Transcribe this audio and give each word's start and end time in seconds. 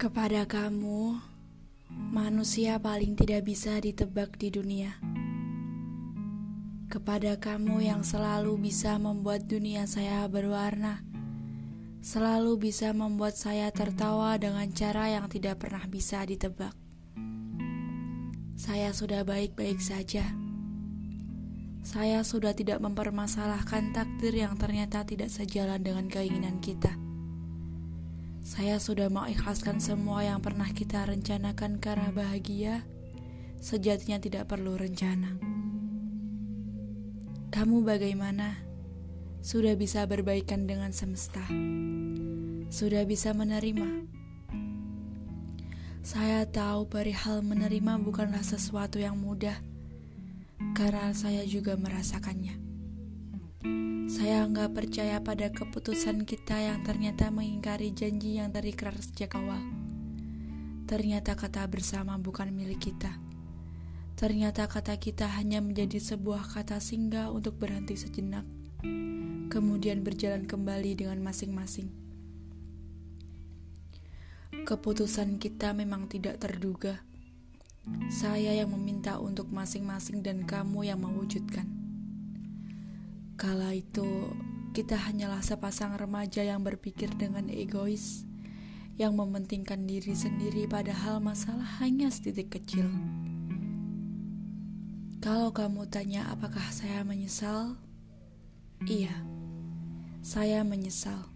Kepada 0.00 0.48
kamu, 0.48 1.20
manusia 1.92 2.80
paling 2.80 3.20
tidak 3.20 3.44
bisa 3.44 3.76
ditebak 3.76 4.32
di 4.40 4.48
dunia. 4.48 4.96
Kepada 6.88 7.36
kamu 7.36 7.84
yang 7.84 8.00
selalu 8.00 8.56
bisa 8.64 8.96
membuat 8.96 9.44
dunia 9.44 9.84
saya 9.84 10.24
berwarna, 10.24 11.04
selalu 12.00 12.72
bisa 12.72 12.96
membuat 12.96 13.36
saya 13.36 13.68
tertawa 13.76 14.40
dengan 14.40 14.72
cara 14.72 15.12
yang 15.12 15.28
tidak 15.28 15.60
pernah 15.60 15.84
bisa 15.84 16.24
ditebak. 16.24 16.72
Saya 18.56 18.96
sudah 18.96 19.20
baik-baik 19.20 19.84
saja. 19.84 20.24
Saya 21.84 22.24
sudah 22.24 22.56
tidak 22.56 22.80
mempermasalahkan 22.80 23.92
takdir 23.92 24.32
yang 24.32 24.56
ternyata 24.56 25.04
tidak 25.04 25.28
sejalan 25.28 25.84
dengan 25.84 26.08
keinginan 26.08 26.56
kita. 26.64 27.09
Saya 28.50 28.82
sudah 28.82 29.06
mengikhlaskan 29.06 29.78
semua 29.78 30.26
yang 30.26 30.42
pernah 30.42 30.66
kita 30.74 31.06
rencanakan 31.06 31.78
karena 31.78 32.10
bahagia 32.10 32.82
sejatinya 33.62 34.18
tidak 34.18 34.50
perlu 34.50 34.74
rencana. 34.74 35.38
Kamu 37.54 37.86
bagaimana? 37.86 38.58
Sudah 39.38 39.78
bisa 39.78 40.02
berbaikan 40.10 40.66
dengan 40.66 40.90
semesta? 40.90 41.46
Sudah 42.74 43.06
bisa 43.06 43.30
menerima? 43.38 44.10
Saya 46.02 46.42
tahu 46.42 46.90
perihal 46.90 47.46
menerima 47.46 48.02
bukanlah 48.02 48.42
sesuatu 48.42 48.98
yang 48.98 49.14
mudah, 49.14 49.62
karena 50.74 51.14
saya 51.14 51.46
juga 51.46 51.78
merasakannya. 51.78 52.69
Saya 54.08 54.48
nggak 54.48 54.72
percaya 54.72 55.20
pada 55.20 55.52
keputusan 55.52 56.24
kita 56.24 56.56
yang 56.56 56.80
ternyata 56.80 57.28
mengingkari 57.28 57.92
janji 57.92 58.40
yang 58.40 58.48
terikat 58.48 58.96
sejak 58.96 59.36
awal. 59.36 59.60
Ternyata 60.88 61.36
kata 61.36 61.68
bersama 61.68 62.16
bukan 62.16 62.50
milik 62.50 62.90
kita. 62.90 63.20
Ternyata 64.16 64.68
kata 64.68 65.00
kita 65.00 65.24
hanya 65.40 65.64
menjadi 65.64 65.96
sebuah 65.96 66.44
kata 66.52 66.76
singgah 66.76 67.32
untuk 67.32 67.56
berhenti 67.56 67.96
sejenak, 67.96 68.44
kemudian 69.48 70.04
berjalan 70.04 70.44
kembali 70.44 70.92
dengan 70.92 71.24
masing-masing. 71.24 71.88
Keputusan 74.68 75.40
kita 75.40 75.72
memang 75.72 76.04
tidak 76.08 76.36
terduga. 76.36 77.00
Saya 78.12 78.52
yang 78.52 78.76
meminta 78.76 79.16
untuk 79.16 79.48
masing-masing 79.48 80.20
dan 80.20 80.44
kamu 80.44 80.92
yang 80.92 81.00
mewujudkan. 81.00 81.79
Kala 83.40 83.72
itu, 83.72 84.04
kita 84.76 85.00
hanyalah 85.00 85.40
sepasang 85.40 85.96
remaja 85.96 86.44
yang 86.44 86.60
berpikir 86.60 87.08
dengan 87.16 87.48
egois, 87.48 88.28
yang 89.00 89.16
mementingkan 89.16 89.88
diri 89.88 90.12
sendiri 90.12 90.68
padahal 90.68 91.24
masalah 91.24 91.64
hanya 91.80 92.12
setitik 92.12 92.60
kecil. 92.60 92.84
Kalau 95.24 95.56
kamu 95.56 95.88
tanya 95.88 96.28
apakah 96.28 96.68
saya 96.68 97.00
menyesal? 97.00 97.80
Iya, 98.84 99.24
saya 100.20 100.60
menyesal. 100.60 101.32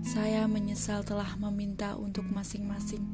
Saya 0.00 0.48
menyesal 0.48 1.04
telah 1.04 1.36
meminta 1.36 1.92
untuk 1.92 2.24
masing-masing. 2.24 3.04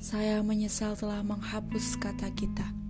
Saya 0.00 0.40
menyesal 0.40 0.96
telah 0.96 1.20
menghapus 1.20 2.00
kata 2.00 2.32
kita. 2.32 2.81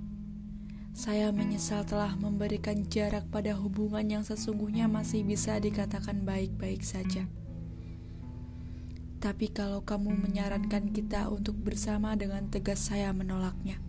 Saya 0.93 1.33
menyesal 1.33 1.89
telah 1.89 2.13
memberikan 2.21 2.85
jarak 2.85 3.25
pada 3.33 3.57
hubungan 3.57 4.05
yang 4.05 4.25
sesungguhnya 4.29 4.93
masih 4.93 5.25
bisa 5.25 5.57
dikatakan 5.57 6.21
baik-baik 6.29 6.85
saja. 6.85 7.25
Tapi 9.17 9.49
kalau 9.49 9.81
kamu 9.81 10.13
menyarankan 10.21 10.93
kita 10.93 11.33
untuk 11.33 11.57
bersama 11.57 12.13
dengan 12.13 12.53
tegas 12.53 12.93
saya 12.93 13.09
menolaknya. 13.17 13.81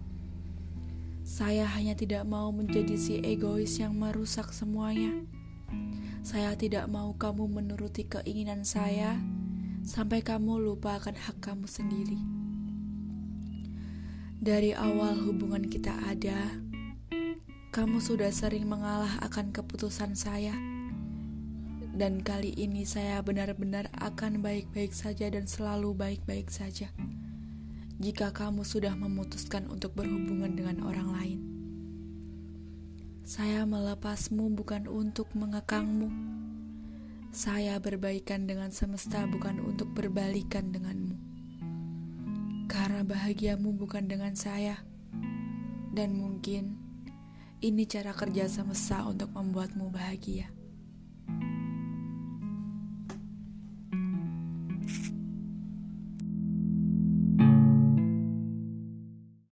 Saya 1.28 1.68
hanya 1.76 1.92
tidak 1.92 2.24
mau 2.24 2.56
menjadi 2.56 2.96
si 2.96 3.20
egois 3.20 3.76
yang 3.84 4.00
merusak 4.00 4.56
semuanya. 4.56 5.12
Saya 6.24 6.56
tidak 6.56 6.88
mau 6.88 7.12
kamu 7.20 7.52
menuruti 7.52 8.08
keinginan 8.08 8.64
saya 8.64 9.20
sampai 9.84 10.24
kamu 10.24 10.56
lupa 10.56 11.04
akan 11.04 11.20
hak 11.20 11.44
kamu 11.44 11.68
sendiri. 11.68 12.20
Dari 14.40 14.72
awal 14.72 15.20
hubungan 15.20 15.68
kita 15.68 15.92
ada, 16.08 16.64
kamu 17.74 18.06
sudah 18.06 18.30
sering 18.30 18.70
mengalah 18.70 19.18
akan 19.26 19.50
keputusan 19.50 20.14
saya. 20.14 20.54
Dan 21.90 22.22
kali 22.22 22.54
ini 22.54 22.86
saya 22.86 23.18
benar-benar 23.26 23.90
akan 23.98 24.46
baik-baik 24.46 24.94
saja 24.94 25.26
dan 25.34 25.50
selalu 25.50 25.98
baik-baik 25.98 26.54
saja. 26.54 26.94
Jika 27.98 28.30
kamu 28.30 28.62
sudah 28.62 28.94
memutuskan 28.94 29.66
untuk 29.74 29.98
berhubungan 29.98 30.54
dengan 30.54 30.86
orang 30.86 31.10
lain. 31.18 31.40
Saya 33.26 33.66
melepasmu 33.66 34.54
bukan 34.54 34.86
untuk 34.86 35.34
mengekangmu. 35.34 36.14
Saya 37.34 37.82
berbaikan 37.82 38.46
dengan 38.46 38.70
semesta 38.70 39.26
bukan 39.26 39.58
untuk 39.66 39.98
berbalikan 39.98 40.70
denganmu. 40.70 41.18
Karena 42.70 43.02
bahagiamu 43.02 43.74
bukan 43.74 44.06
dengan 44.06 44.38
saya. 44.38 44.78
Dan 45.90 46.22
mungkin 46.22 46.83
ini 47.64 47.88
cara 47.88 48.12
kerja 48.12 48.52
semesta 48.52 49.08
untuk 49.08 49.32
membuatmu 49.32 49.88
bahagia. 49.88 50.63